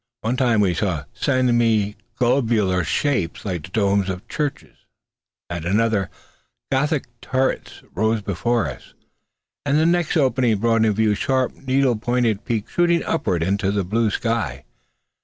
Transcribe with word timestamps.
At 0.23 0.27
one 0.29 0.37
time 0.37 0.61
we 0.61 0.73
saw 0.73 1.03
semi 1.13 1.95
globular 2.15 2.83
shapes 2.83 3.45
like 3.45 3.61
the 3.61 3.69
domes 3.69 4.09
of 4.09 4.27
churches; 4.27 4.75
at 5.47 5.63
another, 5.63 6.09
Gothic 6.71 7.05
turrets 7.21 7.83
rose 7.93 8.23
before 8.23 8.67
us; 8.67 8.95
and 9.63 9.77
the 9.77 9.85
next 9.85 10.17
opening 10.17 10.57
brought 10.57 10.85
in 10.85 10.93
view 10.93 11.13
sharp 11.13 11.53
needle 11.53 11.97
pointed 11.97 12.45
peaks, 12.45 12.71
shooting 12.71 13.03
upward 13.03 13.43
into 13.43 13.69
the 13.69 13.83
blue 13.83 14.09
sky. 14.09 14.63